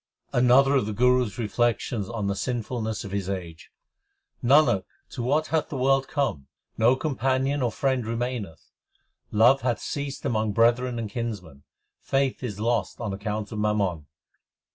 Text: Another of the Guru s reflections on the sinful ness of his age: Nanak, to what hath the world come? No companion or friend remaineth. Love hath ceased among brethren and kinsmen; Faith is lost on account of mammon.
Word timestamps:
Another 0.33 0.73
of 0.77 0.87
the 0.87 0.93
Guru 0.93 1.27
s 1.27 1.37
reflections 1.37 2.09
on 2.09 2.25
the 2.25 2.35
sinful 2.35 2.81
ness 2.81 3.03
of 3.03 3.11
his 3.11 3.29
age: 3.29 3.69
Nanak, 4.43 4.83
to 5.11 5.21
what 5.21 5.45
hath 5.49 5.69
the 5.69 5.77
world 5.77 6.07
come? 6.07 6.47
No 6.75 6.95
companion 6.95 7.61
or 7.61 7.71
friend 7.71 8.03
remaineth. 8.03 8.71
Love 9.29 9.61
hath 9.61 9.79
ceased 9.79 10.25
among 10.25 10.53
brethren 10.53 10.97
and 10.97 11.07
kinsmen; 11.07 11.65
Faith 11.99 12.41
is 12.41 12.59
lost 12.59 12.99
on 12.99 13.13
account 13.13 13.51
of 13.51 13.59
mammon. 13.59 14.07